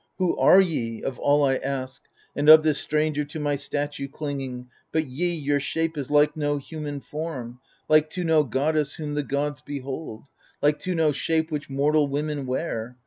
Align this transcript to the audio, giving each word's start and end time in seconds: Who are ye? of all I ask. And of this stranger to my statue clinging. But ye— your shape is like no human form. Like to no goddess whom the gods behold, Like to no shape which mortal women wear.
Who 0.17 0.35
are 0.37 0.59
ye? 0.59 1.03
of 1.03 1.19
all 1.19 1.43
I 1.43 1.57
ask. 1.57 2.01
And 2.35 2.49
of 2.49 2.63
this 2.63 2.79
stranger 2.79 3.23
to 3.25 3.39
my 3.39 3.55
statue 3.55 4.07
clinging. 4.07 4.67
But 4.91 5.05
ye— 5.05 5.31
your 5.35 5.59
shape 5.59 5.95
is 5.95 6.09
like 6.09 6.35
no 6.35 6.57
human 6.57 7.01
form. 7.01 7.59
Like 7.87 8.09
to 8.17 8.23
no 8.23 8.41
goddess 8.43 8.95
whom 8.95 9.13
the 9.13 9.21
gods 9.21 9.61
behold, 9.61 10.23
Like 10.59 10.79
to 10.79 10.95
no 10.95 11.11
shape 11.11 11.51
which 11.51 11.69
mortal 11.69 12.07
women 12.07 12.47
wear. 12.47 12.97